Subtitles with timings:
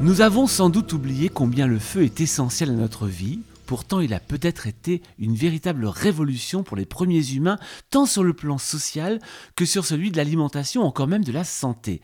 [0.00, 3.38] Nous avons sans doute oublié combien le feu est essentiel à notre vie.
[3.66, 7.58] Pourtant, il a peut-être été une véritable révolution pour les premiers humains,
[7.90, 9.20] tant sur le plan social
[9.54, 12.00] que sur celui de l'alimentation, encore même de la santé.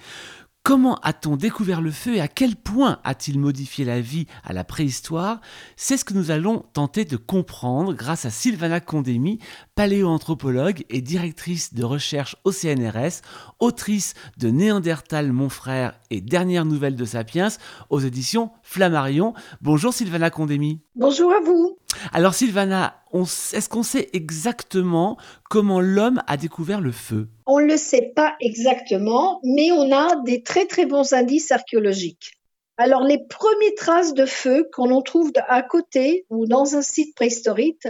[0.68, 4.64] Comment a-t-on découvert le feu et à quel point a-t-il modifié la vie à la
[4.64, 5.40] préhistoire?
[5.76, 9.38] C'est ce que nous allons tenter de comprendre grâce à Sylvana Condemi,
[9.78, 13.22] paléoanthropologue et directrice de recherche au CNRS,
[13.60, 17.46] autrice de Néandertal, mon frère et Dernière nouvelle de Sapiens
[17.88, 19.34] aux éditions Flammarion.
[19.60, 20.80] Bonjour Sylvana Condemi.
[20.96, 21.78] Bonjour à vous.
[22.12, 25.16] Alors Sylvana, est-ce qu'on sait exactement
[25.48, 27.28] comment l'homme a découvert le feu?
[27.46, 32.32] On ne le sait pas exactement, mais on a des très très bons indices archéologiques.
[32.78, 37.86] Alors les premières traces de feu qu'on trouve à côté ou dans un site préhistorique,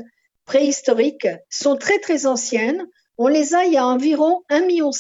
[0.48, 2.88] préhistorique sont très très anciennes.
[3.18, 4.90] On les a il y a environ 1,7 million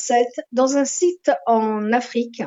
[0.52, 2.42] dans un site en Afrique.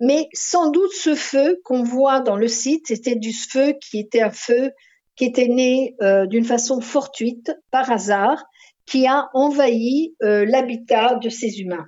[0.00, 4.20] Mais sans doute ce feu qu'on voit dans le site, c'était du feu qui était
[4.20, 4.72] un feu
[5.14, 8.44] qui était né euh, d'une façon fortuite, par hasard,
[8.84, 11.86] qui a envahi euh, l'habitat de ces humains.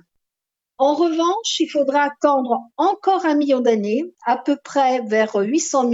[0.77, 5.91] En revanche, il faudra attendre encore un million d'années, à peu près vers 800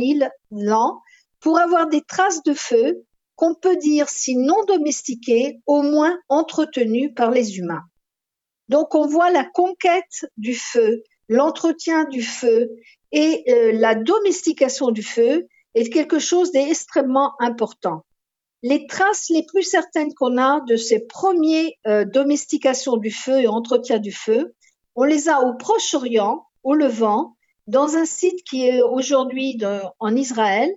[0.52, 1.02] 000 ans,
[1.40, 3.04] pour avoir des traces de feu
[3.36, 7.84] qu'on peut dire, si non domestiquées, au moins entretenues par les humains.
[8.70, 12.70] Donc on voit la conquête du feu, l'entretien du feu
[13.12, 18.06] et euh, la domestication du feu est quelque chose d'extrêmement important.
[18.62, 23.48] Les traces les plus certaines qu'on a de ces premiers euh, domestications du feu et
[23.48, 24.54] entretien du feu,
[24.96, 27.36] on les a au Proche-Orient, au Levant,
[27.68, 29.58] dans un site qui est aujourd'hui
[30.00, 30.70] en Israël,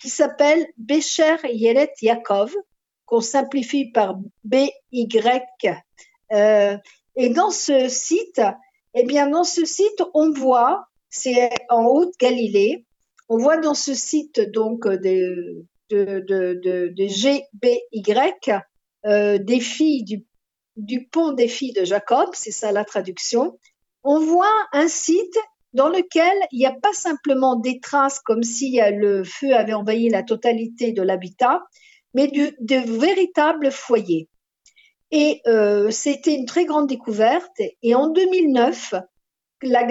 [0.00, 2.54] qui s'appelle Becher Yelet Yaakov,
[3.04, 4.72] qu'on simplifie par BY.
[6.32, 6.76] Euh,
[7.16, 8.40] et dans ce site,
[8.94, 12.86] eh bien, dans ce site, on voit, c'est en Haute-Galilée,
[13.28, 18.02] on voit dans ce site donc de, de, GBY
[19.06, 20.24] euh, des filles du,
[20.76, 23.58] du pont des filles de Jacob, c'est ça la traduction.
[24.02, 25.38] On voit un site
[25.72, 30.08] dans lequel il n'y a pas simplement des traces comme si le feu avait envahi
[30.08, 31.62] la totalité de l'habitat,
[32.14, 34.28] mais de véritables foyers.
[35.10, 37.60] Et euh, c'était une très grande découverte.
[37.82, 38.94] Et en 2009,
[39.62, 39.86] la,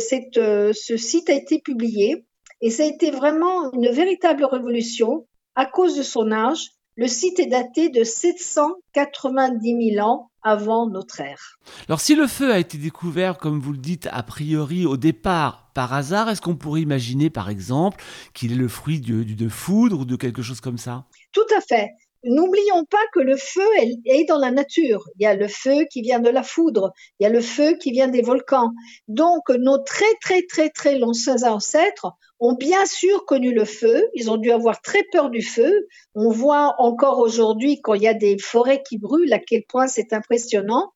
[0.00, 2.24] cette, euh, ce site a été publié
[2.60, 6.70] et ça a été vraiment une véritable révolution à cause de son âge.
[6.98, 11.60] Le site est daté de 790 000 ans avant notre ère.
[11.86, 15.70] Alors si le feu a été découvert, comme vous le dites, a priori au départ
[15.74, 18.02] par hasard, est-ce qu'on pourrait imaginer par exemple
[18.34, 21.04] qu'il est le fruit de, de foudre ou de quelque chose comme ça?
[21.30, 21.90] Tout à fait.
[22.24, 23.68] N'oublions pas que le feu
[24.04, 25.04] est dans la nature.
[25.20, 27.76] Il y a le feu qui vient de la foudre, il y a le feu
[27.80, 28.72] qui vient des volcans.
[29.06, 31.12] Donc nos très très très très longs
[31.44, 35.88] ancêtres ont bien sûr connu le feu, ils ont dû avoir très peur du feu.
[36.14, 39.86] On voit encore aujourd'hui quand il y a des forêts qui brûlent à quel point
[39.86, 40.92] c'est impressionnant.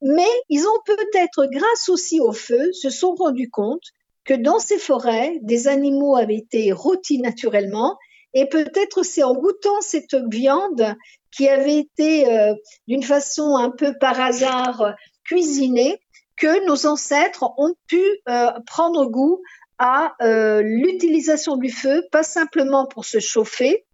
[0.00, 3.82] Mais ils ont peut-être, grâce aussi au feu, se sont rendus compte
[4.24, 7.96] que dans ces forêts, des animaux avaient été rôtis naturellement
[8.34, 10.94] et peut-être c'est en goûtant cette viande
[11.30, 12.54] qui avait été euh,
[12.86, 14.94] d'une façon un peu par hasard
[15.24, 15.98] cuisinée
[16.36, 19.40] que nos ancêtres ont pu euh, prendre goût
[19.78, 23.86] à euh, l'utilisation du feu, pas simplement pour se chauffer,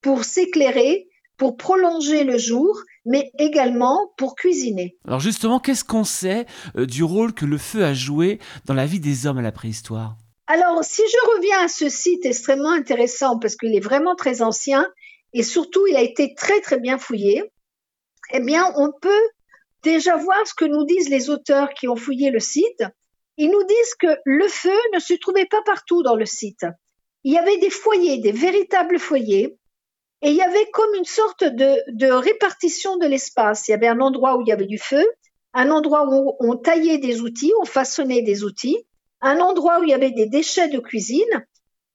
[0.00, 4.96] pour s'éclairer, pour prolonger le jour, mais également pour cuisiner.
[5.06, 9.00] Alors justement, qu'est-ce qu'on sait du rôle que le feu a joué dans la vie
[9.00, 10.16] des hommes à la préhistoire?
[10.48, 14.86] Alors, si je reviens à ce site extrêmement intéressant parce qu'il est vraiment très ancien
[15.32, 17.42] et surtout il a été très très bien fouillé,
[18.32, 19.28] eh bien, on peut
[19.82, 22.84] déjà voir ce que nous disent les auteurs qui ont fouillé le site.
[23.38, 26.64] Ils nous disent que le feu ne se trouvait pas partout dans le site.
[27.24, 29.58] Il y avait des foyers, des véritables foyers,
[30.22, 33.68] et il y avait comme une sorte de, de répartition de l'espace.
[33.68, 35.04] Il y avait un endroit où il y avait du feu,
[35.52, 38.86] un endroit où on taillait des outils, on façonnait des outils,
[39.20, 41.46] un endroit où il y avait des déchets de cuisine.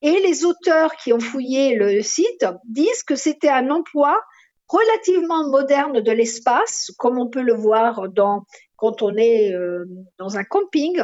[0.03, 4.19] Et les auteurs qui ont fouillé le site disent que c'était un emploi
[4.67, 8.45] relativement moderne de l'espace, comme on peut le voir dans,
[8.77, 9.85] quand on est euh,
[10.17, 11.03] dans un camping.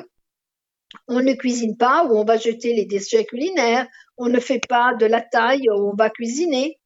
[1.08, 3.88] On ne cuisine pas où on va jeter les déchets culinaires,
[4.18, 6.80] on ne fait pas de la taille où on va cuisiner.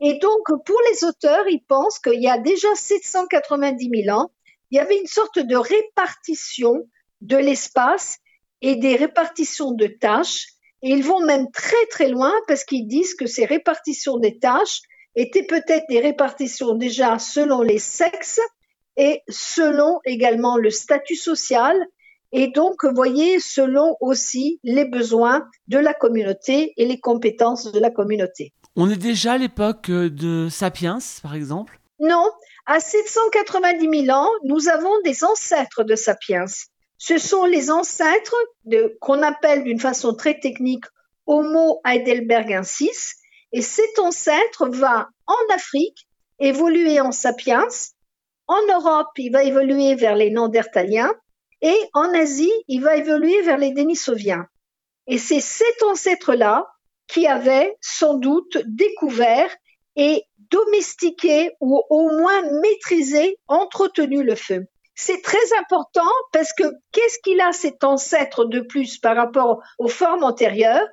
[0.00, 4.30] Et donc, pour les auteurs, ils pensent qu'il y a déjà 790 000 ans,
[4.70, 6.88] il y avait une sorte de répartition
[7.20, 8.18] de l'espace
[8.62, 10.46] et des répartitions de tâches.
[10.82, 14.80] Et ils vont même très très loin parce qu'ils disent que ces répartitions des tâches
[15.14, 18.40] étaient peut-être des répartitions déjà selon les sexes
[18.96, 21.76] et selon également le statut social
[22.32, 27.80] et donc, vous voyez, selon aussi les besoins de la communauté et les compétences de
[27.80, 28.52] la communauté.
[28.76, 31.80] On est déjà à l'époque euh, de Sapiens, par exemple?
[31.98, 32.30] Non,
[32.66, 36.46] à 790 000 ans, nous avons des ancêtres de Sapiens.
[36.98, 38.36] Ce sont les ancêtres
[39.00, 40.84] qu'on appelle d'une façon très technique
[41.26, 43.16] Homo heidelbergensis,
[43.52, 46.06] et cet ancêtre va en Afrique
[46.38, 47.66] évoluer en Sapiens,
[48.46, 51.12] en Europe, il va évoluer vers les Néandertaliens,
[51.62, 54.46] et en Asie, il va évoluer vers les Denisoviens.
[55.06, 56.66] Et c'est cet ancêtre-là
[57.06, 59.50] qui avait sans doute découvert
[59.96, 64.66] et domestiqué ou au moins maîtrisé, entretenu le feu.
[64.94, 69.88] C'est très important parce que qu'est-ce qu'il a cet ancêtre de plus par rapport aux
[69.88, 70.86] formes antérieures?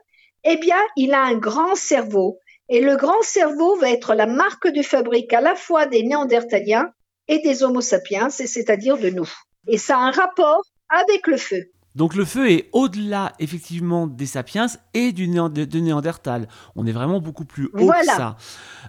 [0.43, 2.39] Eh bien, il a un grand cerveau.
[2.69, 6.91] Et le grand cerveau va être la marque de fabrique à la fois des Néandertaliens
[7.27, 9.29] et des Homo sapiens, c'est-à-dire de nous.
[9.67, 11.71] Et ça a un rapport avec le feu.
[11.97, 16.47] Donc le feu est au-delà effectivement des sapiens et du de Néandertal.
[16.75, 18.37] On est vraiment beaucoup plus haut que ça.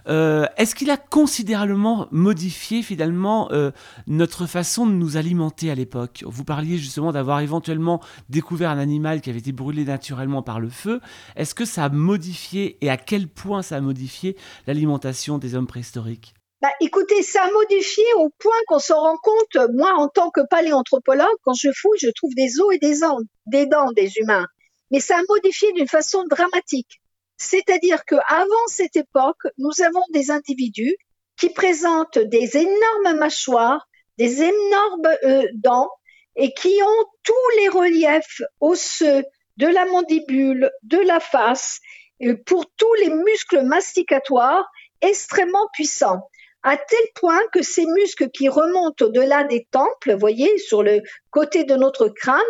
[0.07, 3.71] Euh, est-ce qu'il a considérablement modifié finalement euh,
[4.05, 6.23] notre façon de nous alimenter à l'époque?
[6.27, 7.99] Vous parliez justement d'avoir éventuellement
[8.29, 11.01] découvert un animal qui avait été brûlé naturellement par le feu.
[11.35, 14.37] Est-ce que ça a modifié et à quel point ça a modifié
[14.67, 16.35] l'alimentation des hommes préhistoriques?
[16.61, 20.41] Bah, écoutez, ça a modifié au point qu'on se rend compte, moi en tant que
[20.41, 24.45] paléanthropologue, quand je fouille, je trouve des os et des, dents, des dents des humains.
[24.91, 27.01] Mais ça a modifié d'une façon dramatique.
[27.37, 30.97] C'est-à-dire qu'avant cette époque, nous avons des individus
[31.39, 35.89] qui présentent des énormes mâchoires, des énormes euh, dents
[36.35, 39.23] et qui ont tous les reliefs osseux
[39.55, 41.79] de la mandibule, de la face,
[42.21, 44.69] euh, pour tous les muscles masticatoires
[45.01, 46.29] extrêmement puissants
[46.63, 51.01] à tel point que ces muscles qui remontent au-delà des temples, voyez, sur le
[51.31, 52.41] côté de notre crâne,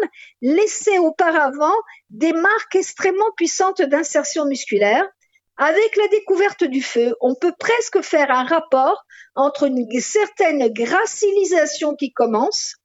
[0.42, 1.76] laissaient auparavant
[2.10, 5.06] des marques extrêmement puissantes d'insertion musculaire.
[5.58, 9.04] Avec la découverte du feu, on peut presque faire un rapport
[9.36, 12.76] entre une certaine gracilisation qui commence,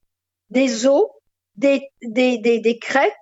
[0.49, 1.05] des os,
[1.55, 1.89] des,
[2.81, 3.13] crêtes,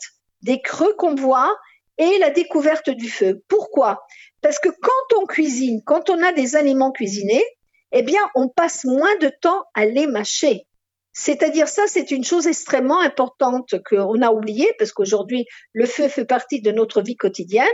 [0.41, 1.55] des creux qu'on voit,
[1.99, 3.43] et la découverte du feu.
[3.47, 4.03] Pourquoi?
[4.41, 7.45] Parce que quand on cuisine, quand on a des aliments cuisinés,
[7.93, 10.67] eh bien, on passe moins de temps à les mâcher.
[11.13, 16.25] C'est-à-dire ça, c'est une chose extrêmement importante qu'on a oubliée parce qu'aujourd'hui, le feu fait
[16.25, 17.67] partie de notre vie quotidienne,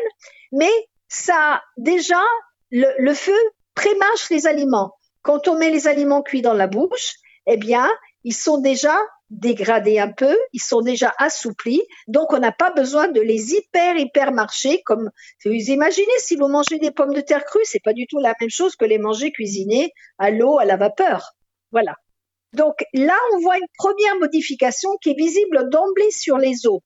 [0.52, 0.70] mais
[1.08, 2.22] ça, déjà,
[2.70, 3.38] le, le feu
[3.76, 4.94] prémâche les aliments.
[5.22, 7.14] Quand on met les aliments cuits dans la bouche,
[7.48, 7.90] eh bien,
[8.24, 8.98] ils sont déjà
[9.30, 13.98] dégradés un peu, ils sont déjà assouplis, donc on n'a pas besoin de les hyper
[13.98, 15.12] hyper marcher comme
[15.46, 18.34] vous imaginez si vous mangez des pommes de terre crues, c'est pas du tout la
[18.42, 21.34] même chose que les manger cuisinées à l'eau, à la vapeur.
[21.72, 21.96] Voilà.
[22.54, 26.82] Donc là, on voit une première modification qui est visible d'emblée sur les os.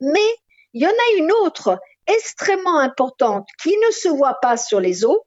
[0.00, 0.34] Mais
[0.72, 1.78] il y en a une autre
[2.08, 5.18] extrêmement importante qui ne se voit pas sur les os,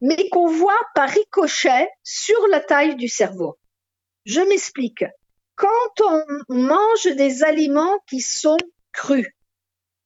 [0.00, 3.57] mais qu'on voit par ricochet sur la taille du cerveau.
[4.28, 5.06] Je m'explique
[5.56, 8.58] quand on mange des aliments qui sont
[8.92, 9.26] crus,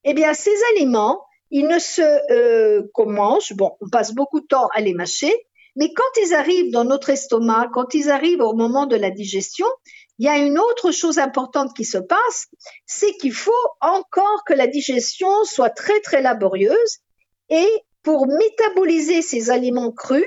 [0.05, 4.45] eh bien, ces aliments, ils ne se, euh, qu'on mange, bon, on passe beaucoup de
[4.45, 5.33] temps à les mâcher,
[5.75, 9.67] mais quand ils arrivent dans notre estomac, quand ils arrivent au moment de la digestion,
[10.19, 12.47] il y a une autre chose importante qui se passe,
[12.85, 16.99] c'est qu'il faut encore que la digestion soit très très laborieuse
[17.49, 17.67] et
[18.03, 20.25] pour métaboliser ces aliments crus,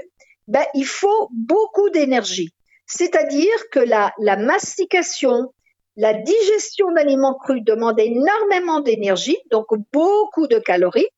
[0.49, 2.53] ben, il faut beaucoup d'énergie.
[2.87, 5.53] C'est-à-dire que la, mastication,
[5.97, 11.09] la digestion d'aliments crus demande énormément d'énergie, donc beaucoup de calories,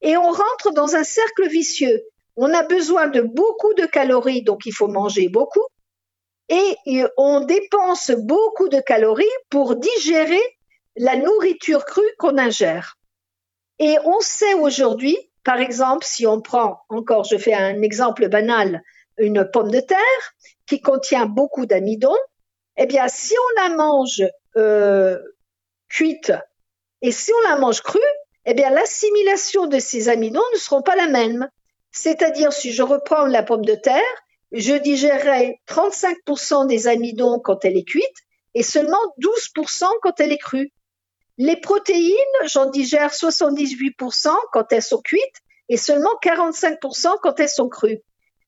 [0.00, 2.02] et on rentre dans un cercle vicieux.
[2.36, 5.66] On a besoin de beaucoup de calories, donc il faut manger beaucoup,
[6.48, 6.76] et
[7.16, 10.40] on dépense beaucoup de calories pour digérer
[10.96, 12.96] la nourriture crue qu'on ingère.
[13.78, 18.82] Et on sait aujourd'hui, par exemple, si on prend encore, je fais un exemple banal,
[19.18, 20.34] une pomme de terre
[20.70, 22.14] qui contient beaucoup d'amidon,
[22.76, 24.22] eh bien, si on la mange
[24.56, 25.18] euh,
[25.88, 26.32] cuite
[27.02, 27.98] et si on la mange crue,
[28.44, 31.50] eh bien, l'assimilation de ces amidons ne seront pas la même.
[31.90, 34.00] C'est-à-dire, si je reprends la pomme de terre,
[34.52, 38.06] je digérerai 35% des amidons quand elle est cuite
[38.54, 40.72] et seulement 12% quand elle est crue.
[41.36, 47.68] Les protéines, j'en digère 78% quand elles sont cuites et seulement 45% quand elles sont
[47.68, 48.02] crues.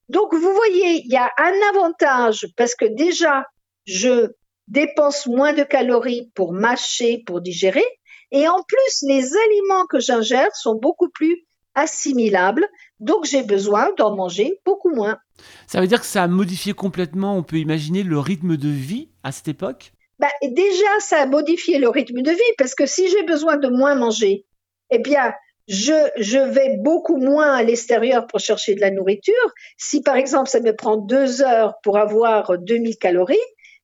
[0.09, 3.47] Donc, vous voyez, il y a un avantage parce que déjà,
[3.87, 4.31] je
[4.69, 7.85] dépense moins de calories pour mâcher, pour digérer.
[8.31, 11.45] Et en plus, les aliments que j'ingère sont beaucoup plus
[11.75, 12.67] assimilables.
[13.01, 15.19] Donc, j'ai besoin d'en manger beaucoup moins.
[15.67, 19.11] Ça veut dire que ça a modifié complètement, on peut imaginer, le rythme de vie
[19.23, 19.93] à cette époque?
[20.19, 23.69] Bah, déjà, ça a modifié le rythme de vie parce que si j'ai besoin de
[23.69, 24.47] moins manger,
[24.91, 25.33] eh bien,
[25.69, 29.35] je, je vais beaucoup moins à l'extérieur pour chercher de la nourriture.
[29.77, 33.37] Si par exemple, ça me prend deux heures pour avoir 2000 calories,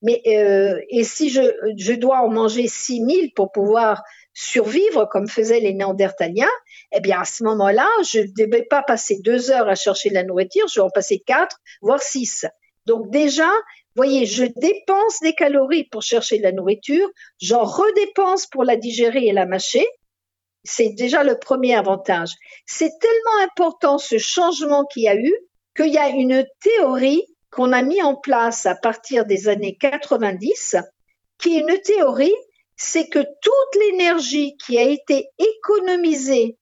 [0.02, 1.42] mais euh, et si je,
[1.76, 4.02] je dois en manger 6000 pour pouvoir
[4.35, 6.47] survivre comme faisaient les Néandertaliens,
[6.92, 10.14] eh bien à ce moment-là, je ne devais pas passer deux heures à chercher de
[10.14, 12.47] la nourriture, je vais en passer quatre, voire six.
[12.87, 13.50] Donc déjà,
[13.99, 17.08] voyez, je dépense des calories pour chercher de la nourriture,
[17.40, 19.87] j'en redépense pour la digérer et la mâcher.
[20.65, 22.35] C'est déjà le premier avantage.
[22.67, 25.35] C'est tellement important ce changement qu'il y a eu
[25.79, 30.77] qu'il y a une théorie qu'on a mis en place à partir des années 90,
[31.38, 32.35] qui est une théorie,
[32.77, 36.59] c'est que toute l'énergie qui a été économisée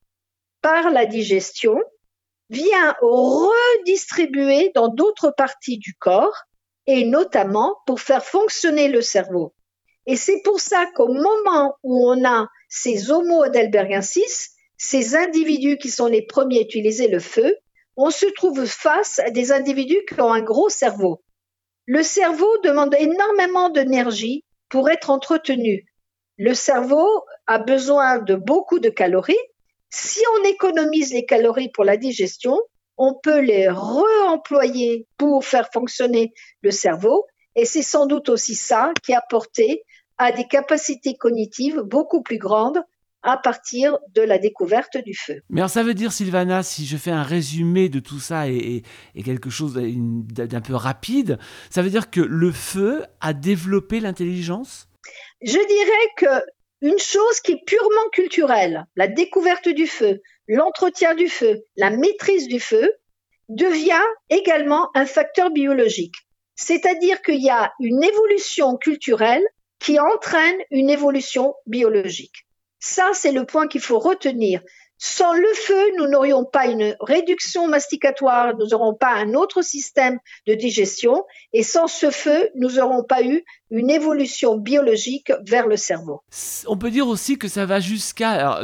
[0.61, 1.79] par la digestion
[2.50, 6.45] vient redistribuer dans d'autres parties du corps
[6.87, 9.55] et notamment pour faire fonctionner le cerveau.
[10.07, 15.88] Et c'est pour ça qu'au moment où on a ces homo heidelbergensis, ces individus qui
[15.88, 17.56] sont les premiers à utiliser le feu,
[17.97, 21.23] on se trouve face à des individus qui ont un gros cerveau.
[21.87, 25.87] Le cerveau demande énormément d'énergie pour être entretenu.
[26.37, 29.47] Le cerveau a besoin de beaucoup de calories.
[29.88, 32.61] Si on économise les calories pour la digestion,
[32.99, 37.25] on peut les réemployer pour faire fonctionner le cerveau.
[37.54, 39.83] Et c'est sans doute aussi ça qui a porté
[40.18, 42.82] à des capacités cognitives beaucoup plus grandes
[43.23, 45.40] à partir de la découverte du feu.
[45.50, 48.82] Mais alors ça veut dire, Sylvana, si je fais un résumé de tout ça et,
[49.25, 54.88] quelque chose d'un peu rapide, ça veut dire que le feu a développé l'intelligence?
[55.42, 56.46] Je dirais que
[56.82, 62.46] une chose qui est purement culturelle, la découverte du feu, l'entretien du feu, la maîtrise
[62.46, 62.92] du feu,
[63.49, 66.14] devient également un facteur biologique.
[66.54, 69.44] C'est-à-dire qu'il y a une évolution culturelle
[69.78, 72.47] qui entraîne une évolution biologique.
[72.78, 74.61] Ça, c'est le point qu'il faut retenir.
[74.99, 80.18] Sans le feu, nous n'aurions pas une réduction masticatoire, nous n'aurons pas un autre système
[80.47, 85.76] de digestion, et sans ce feu, nous n'aurons pas eu une évolution biologique vers le
[85.76, 86.23] cerveau.
[86.66, 88.62] On peut dire aussi que ça va jusqu'à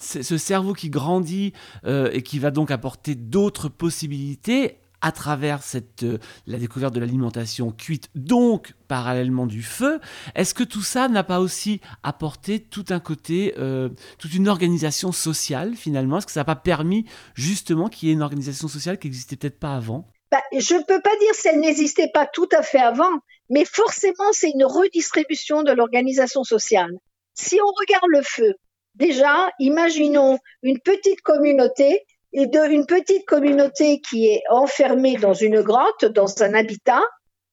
[0.00, 1.54] ce cerveau qui grandit
[1.86, 6.98] euh, et qui va donc apporter d'autres possibilités à travers cette, euh, la découverte de
[6.98, 10.00] l'alimentation cuite, donc parallèlement du feu,
[10.34, 15.12] est-ce que tout ça n'a pas aussi apporté tout un côté, euh, toute une organisation
[15.12, 16.16] sociale finalement?
[16.16, 19.36] Est-ce que ça n'a pas permis justement qu'il y ait une organisation sociale qui n'existait
[19.36, 20.08] peut-être pas avant?
[20.32, 23.12] Bah, Je ne peux pas dire si elle n'existait pas tout à fait avant,
[23.50, 26.92] mais forcément c'est une redistribution de l'organisation sociale.
[27.34, 28.54] Si on regarde le feu,
[28.94, 32.00] déjà, imaginons une petite communauté
[32.34, 37.02] et d'une petite communauté qui est enfermée dans une grotte, dans un habitat,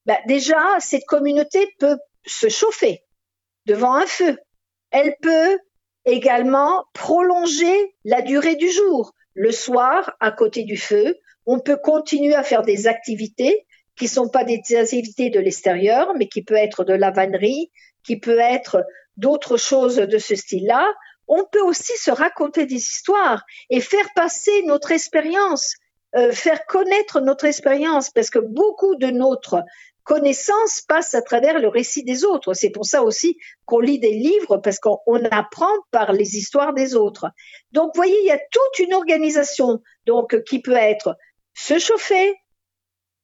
[0.07, 3.03] bah déjà, cette communauté peut se chauffer
[3.67, 4.38] devant un feu.
[4.89, 5.59] Elle peut
[6.05, 9.13] également prolonger la durée du jour.
[9.35, 14.29] Le soir, à côté du feu, on peut continuer à faire des activités qui sont
[14.29, 17.71] pas des activités de l'extérieur, mais qui peut être de la vannerie,
[18.03, 18.83] qui peut être
[19.15, 20.88] d'autres choses de ce style-là
[21.27, 25.75] on peut aussi se raconter des histoires et faire passer notre expérience,
[26.15, 29.63] euh, faire connaître notre expérience, parce que beaucoup de notre
[30.03, 32.53] connaissance passe à travers le récit des autres.
[32.53, 36.95] C'est pour ça aussi qu'on lit des livres, parce qu'on apprend par les histoires des
[36.95, 37.27] autres.
[37.71, 41.15] Donc, voyez, il y a toute une organisation donc qui peut être
[41.53, 42.35] se chauffer,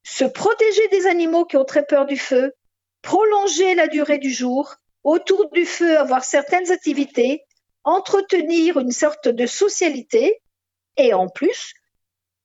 [0.04, 2.54] se protéger des animaux qui ont très peur du feu,
[3.02, 7.44] prolonger la durée du jour, autour du feu avoir certaines activités,
[7.88, 10.42] entretenir une sorte de socialité
[10.98, 11.74] et en plus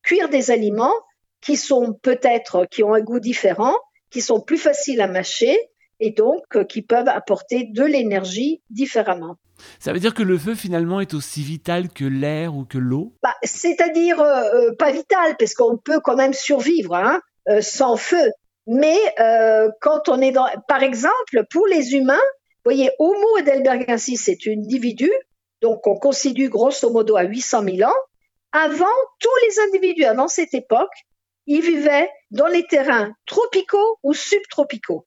[0.02, 0.94] cuire des aliments
[1.40, 3.74] qui sont peut-être, qui ont un goût différent,
[4.10, 5.58] qui sont plus faciles à mâcher
[5.98, 9.36] et donc euh, qui peuvent apporter de l'énergie différemment.
[9.80, 13.12] Ça veut dire que le feu finalement est aussi vital que l'air ou que l'eau?
[13.22, 17.20] Bah, C'est-à-dire euh, euh, pas vital parce qu'on peut quand même survivre hein,
[17.60, 18.30] sans feu.
[18.68, 18.96] Mais
[19.80, 24.52] quand on est dans, par exemple, pour les humains, vous voyez, Homo heidelbergensis, c'est un
[24.52, 25.10] individu
[25.62, 27.94] donc on considère grosso modo à 800 000 ans,
[28.52, 28.84] avant,
[29.18, 30.92] tous les individus avant cette époque,
[31.46, 35.06] ils vivaient dans les terrains tropicaux ou subtropicaux.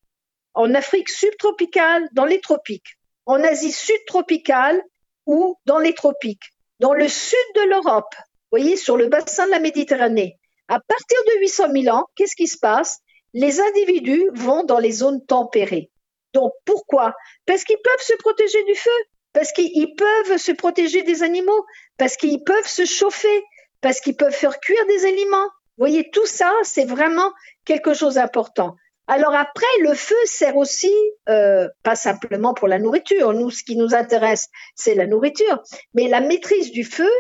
[0.54, 2.98] En Afrique subtropicale, dans les tropiques.
[3.26, 4.82] En Asie subtropicale
[5.26, 6.52] ou dans les tropiques.
[6.80, 10.40] Dans le sud de l'Europe, vous voyez, sur le bassin de la Méditerranée.
[10.68, 13.00] À partir de 800 000 ans, qu'est-ce qui se passe?
[13.34, 15.92] Les individus vont dans les zones tempérées.
[16.34, 17.14] Donc pourquoi?
[17.46, 18.92] Parce qu'ils peuvent se protéger du feu
[19.36, 21.66] parce qu'ils peuvent se protéger des animaux,
[21.98, 23.44] parce qu'ils peuvent se chauffer,
[23.82, 25.50] parce qu'ils peuvent faire cuire des aliments.
[25.78, 27.34] Vous voyez, tout ça, c'est vraiment
[27.66, 28.78] quelque chose d'important.
[29.08, 30.94] Alors après, le feu sert aussi,
[31.28, 33.34] euh, pas simplement pour la nourriture.
[33.34, 35.62] Nous, ce qui nous intéresse, c'est la nourriture.
[35.94, 37.12] Mais la maîtrise du feu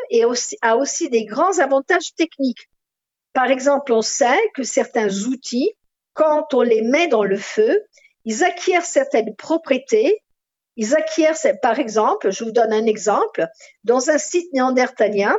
[0.61, 2.69] a aussi des grands avantages techniques.
[3.33, 5.73] Par exemple, on sait que certains outils,
[6.13, 7.83] quand on les met dans le feu,
[8.23, 10.23] ils acquièrent certaines propriétés.
[10.77, 13.47] Ils acquièrent, par exemple, je vous donne un exemple,
[13.83, 15.37] dans un site néandertalien,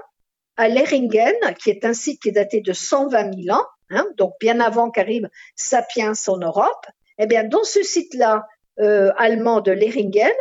[0.57, 4.33] à Leringen, qui est un site qui est daté de 120 000 ans, hein, donc
[4.41, 6.87] bien avant qu'arrive Sapiens en Europe,
[7.19, 8.47] eh bien, dans ce site-là
[8.81, 10.33] euh, allemand de Leringen,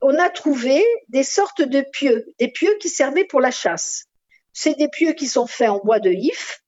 [0.00, 4.06] on a trouvé des sortes de pieux, des pieux qui servaient pour la chasse.
[4.52, 6.62] C'est des pieux qui sont faits en bois de if,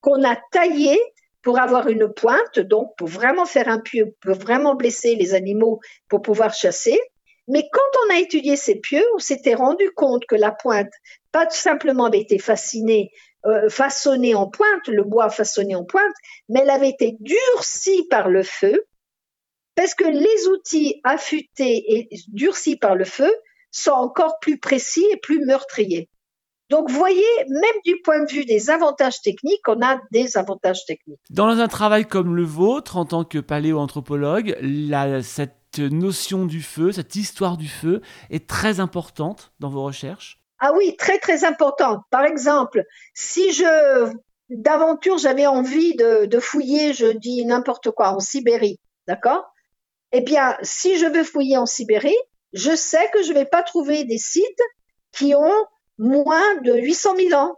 [0.00, 1.00] qu'on a taillés
[1.42, 5.80] pour avoir une pointe, donc pour vraiment faire un pieu, pour vraiment blesser les animaux
[6.08, 6.98] pour pouvoir chasser.
[7.48, 10.90] Mais quand on a étudié ces pieux, on s'était rendu compte que la pointe,
[11.32, 12.38] pas simplement avait été
[13.46, 16.14] euh, façonnée en pointe, le bois façonné en pointe,
[16.48, 18.86] mais elle avait été durcie par le feu,
[19.76, 23.32] parce que les outils affûtés et durcis par le feu
[23.70, 26.08] sont encore plus précis et plus meurtriers.
[26.68, 31.20] Donc, voyez, même du point de vue des avantages techniques, on a des avantages techniques.
[31.30, 34.56] Dans un travail comme le vôtre, en tant que paléoanthropologue,
[35.22, 40.72] cette notion du feu, cette histoire du feu est très importante dans vos recherches Ah
[40.74, 42.02] oui, très très importante.
[42.10, 44.12] Par exemple, si je
[44.48, 49.44] d'aventure j'avais envie de, de, fouiller, je dis n'importe quoi, en Sibérie, d'accord?
[50.12, 52.16] Eh bien, si je veux fouiller en Sibérie,
[52.52, 54.62] je sais que je ne vais pas trouver des sites
[55.12, 55.66] qui ont
[55.98, 57.56] moins de 800 000 ans.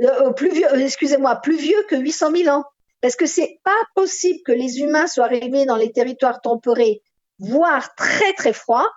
[0.00, 2.64] Euh, plus vieux, euh, excusez-moi, plus vieux que 800 000 ans.
[3.04, 7.02] Parce que c'est pas possible que les humains soient arrivés dans les territoires tempérés,
[7.38, 8.90] voire très très froids,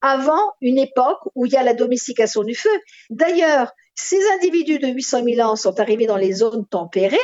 [0.00, 2.70] avant une époque où il y a la domestication du feu.
[3.10, 7.18] D'ailleurs, ces individus de 800 000 ans sont arrivés dans les zones tempérées,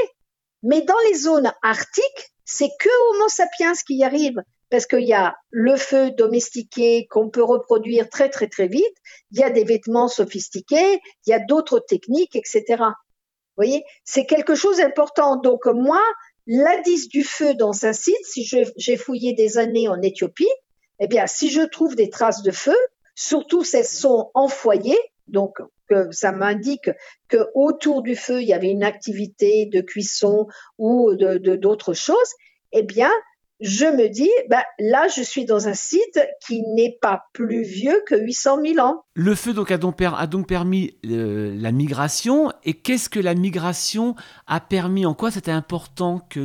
[0.64, 5.12] mais dans les zones arctiques, c'est que Homo sapiens qui y arrive parce qu'il y
[5.12, 8.96] a le feu domestiqué qu'on peut reproduire très très très vite,
[9.30, 12.82] il y a des vêtements sophistiqués, il y a d'autres techniques, etc.
[13.60, 15.36] Voyez, c'est quelque chose d'important.
[15.36, 16.00] Donc moi,
[16.46, 20.48] l'indice du feu dans un site, si j'ai fouillé des années en Éthiopie,
[20.98, 22.76] eh bien, si je trouve des traces de feu,
[23.14, 24.96] surtout si elles sont en foyer,
[25.28, 25.58] donc
[25.90, 26.90] que ça m'indique
[27.28, 30.46] que autour du feu il y avait une activité de cuisson
[30.78, 32.32] ou de d'autres choses,
[32.72, 33.10] eh bien,
[33.60, 38.02] je me dis, ben, là, je suis dans un site qui n'est pas plus vieux
[38.06, 39.04] que 800 000 ans.
[39.14, 42.52] Le feu donc, a, donc, permis euh, la migration.
[42.64, 44.14] Et qu'est-ce que la migration
[44.46, 45.04] a permis?
[45.04, 46.40] En quoi c'était important que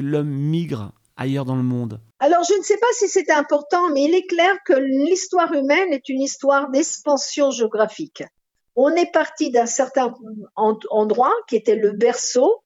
[0.00, 2.00] l'homme migre ailleurs dans le monde?
[2.20, 5.92] Alors, je ne sais pas si c'était important, mais il est clair que l'histoire humaine
[5.92, 8.24] est une histoire d'expansion géographique.
[8.74, 10.14] On est parti d'un certain
[10.56, 12.62] endroit qui était le berceau,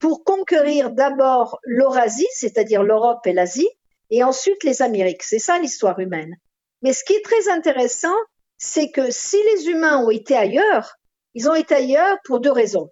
[0.00, 3.68] pour conquérir d'abord l'Eurasie, c'est-à-dire l'Europe et l'Asie,
[4.10, 5.22] et ensuite les Amériques.
[5.22, 6.36] C'est ça l'histoire humaine.
[6.82, 8.16] Mais ce qui est très intéressant,
[8.58, 10.96] c'est que si les humains ont été ailleurs,
[11.34, 12.90] ils ont été ailleurs pour deux raisons.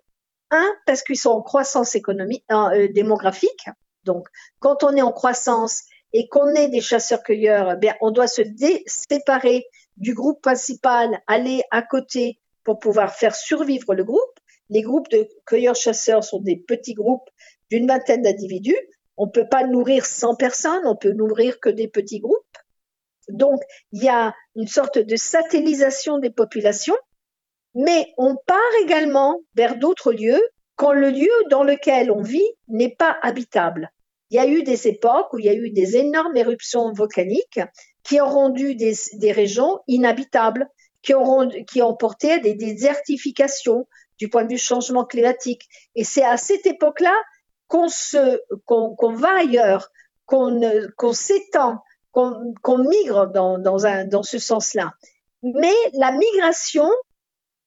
[0.51, 3.67] Un, parce qu'ils sont en croissance économique, euh, démographique.
[4.05, 4.27] Donc,
[4.61, 8.43] quand on est en croissance et qu'on est des chasseurs-cueilleurs, eh on doit se
[8.87, 9.67] séparer
[9.97, 14.38] du groupe principal, aller à côté pour pouvoir faire survivre le groupe.
[14.71, 17.29] Les groupes de cueilleurs-chasseurs sont des petits groupes
[17.71, 18.79] d'une vingtaine d'individus.
[19.17, 22.45] On ne peut pas nourrir 100 personnes, on peut nourrir que des petits groupes.
[23.29, 23.61] Donc,
[23.93, 26.97] il y a une sorte de satellisation des populations,
[27.75, 30.41] mais on part également vers d'autres lieux
[30.77, 33.91] quand le lieu dans lequel on vit n'est pas habitable.
[34.31, 37.61] Il y a eu des époques où il y a eu des énormes éruptions volcaniques
[38.05, 40.69] qui ont rendu des, régions inhabitables,
[41.03, 43.87] qui ont, qui ont porté à des désertifications,
[44.19, 45.69] du point de vue changement climatique.
[45.95, 47.15] Et c'est à cette époque-là
[47.69, 49.91] qu'on se, qu'on, va ailleurs,
[50.27, 50.61] qu'on,
[50.97, 54.93] qu'on s'étend, qu'on, qu'on migre dans, dans, un, dans ce sens-là.
[55.43, 56.89] Mais la migration,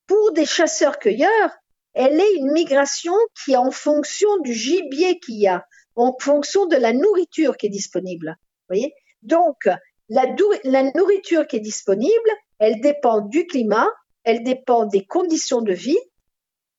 [0.08, 1.52] pour des chasseurs-cueilleurs,
[1.94, 6.66] elle est une migration qui est en fonction du gibier qu'il y a, en fonction
[6.66, 8.38] de la nourriture qui est disponible.
[8.70, 8.94] Voyez?
[9.22, 9.70] Donc,
[10.10, 10.26] la,
[10.64, 13.88] la nourriture qui est disponible, elle dépend du climat,
[14.24, 16.00] elle dépend des conditions de vie,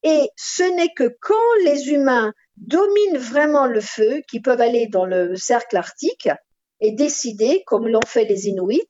[0.03, 1.35] et ce n'est que quand
[1.65, 6.29] les humains dominent vraiment le feu, qu'ils peuvent aller dans le cercle arctique
[6.81, 8.89] et décider, comme l'ont fait les Inuits,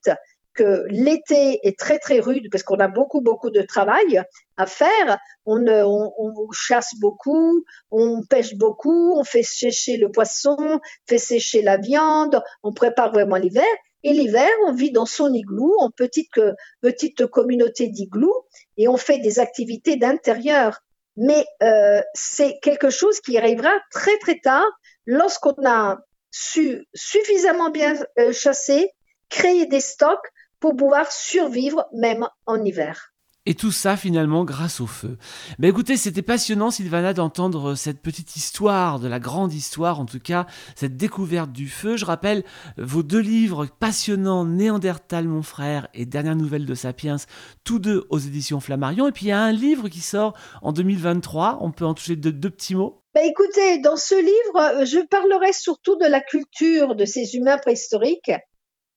[0.55, 4.23] que l'été est très très rude parce qu'on a beaucoup beaucoup de travail
[4.59, 5.19] à faire.
[5.47, 11.79] On, on, chasse beaucoup, on pêche beaucoup, on fait sécher le poisson, fait sécher la
[11.79, 13.65] viande, on prépare vraiment l'hiver.
[14.05, 16.41] Et l'hiver, on vit dans son igloo, en petite,
[16.81, 18.47] petite communauté d'igloo,
[18.77, 20.81] et on fait des activités d'intérieur
[21.17, 24.67] mais euh, c'est quelque chose qui arrivera très très tard
[25.07, 25.99] lorsqu'on a
[26.31, 28.91] suffisamment bien euh, chassés,
[29.29, 30.27] créer des stocks
[30.61, 33.12] pour pouvoir survivre même en hiver.
[33.45, 35.19] Et tout ça finalement grâce au feu.
[35.59, 40.21] Ben écoutez, c'était passionnant Sylvana d'entendre cette petite histoire, de la grande histoire en tout
[40.21, 41.97] cas, cette découverte du feu.
[41.97, 42.45] Je rappelle
[42.79, 47.17] vos deux livres passionnants, Néandertal mon frère et Dernière nouvelle de Sapiens,
[47.65, 49.09] tous deux aux éditions Flammarion.
[49.09, 52.15] Et puis il y a un livre qui sort en 2023, on peut en toucher
[52.15, 53.03] deux, petits mots?
[53.13, 58.31] Ben écoutez, dans ce livre, je parlerai surtout de la culture de ces humains préhistoriques.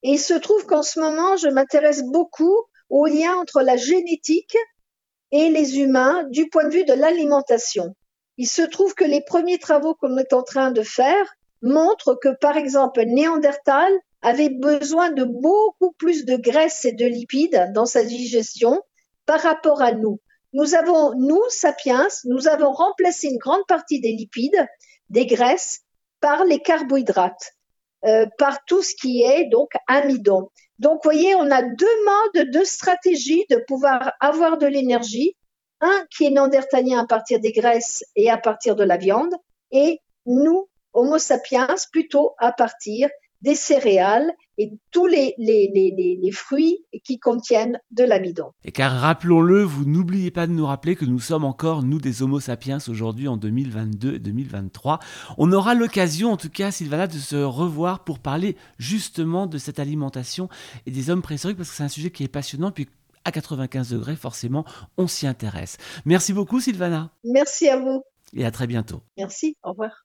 [0.03, 2.55] Et il se trouve qu'en ce moment, je m'intéresse beaucoup
[2.89, 4.57] au lien entre la génétique
[5.31, 7.95] et les humains du point de vue de l'alimentation.
[8.37, 12.29] Il se trouve que les premiers travaux qu'on est en train de faire montrent que,
[12.39, 18.03] par exemple, Néandertal avait besoin de beaucoup plus de graisse et de lipides dans sa
[18.03, 18.81] digestion
[19.25, 20.19] par rapport à nous.
[20.53, 24.67] Nous avons, nous, sapiens, nous avons remplacé une grande partie des lipides,
[25.09, 25.81] des graisses,
[26.21, 27.53] par les carbohydrates,
[28.05, 30.49] euh, par tout ce qui est donc amidon.
[30.79, 35.35] Donc, vous voyez, on a deux modes, deux stratégies de pouvoir avoir de l'énergie.
[35.81, 39.33] Un qui est néandertalien à partir des graisses et à partir de la viande,
[39.71, 43.09] et nous, Homo sapiens, plutôt à partir
[43.41, 48.51] des céréales et tous les, les, fruits qui contiennent de l'amidon.
[48.63, 52.23] Et car rappelons-le, vous n'oubliez pas de nous rappeler que nous sommes encore, nous, des
[52.23, 54.99] Homo sapiens aujourd'hui en 2022 et 2023.
[55.37, 59.79] On aura l'occasion, en tout cas, Sylvana, de se revoir pour parler justement de cette
[59.79, 60.49] alimentation
[60.85, 62.71] et des hommes préhistoriques, parce que c'est un sujet qui est passionnant.
[62.71, 62.87] Puis
[63.25, 64.65] à 95 degrés, forcément,
[64.97, 65.77] on s'y intéresse.
[66.05, 67.09] Merci beaucoup, Sylvana.
[67.23, 68.03] Merci à vous.
[68.33, 69.01] Et à très bientôt.
[69.17, 70.04] Merci, au revoir.